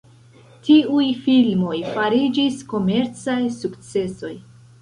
Tiuj 0.69 1.09
filmoj 1.25 1.77
fariĝis 1.97 2.57
komercaj 2.75 3.39
sukcesoj. 3.59 4.35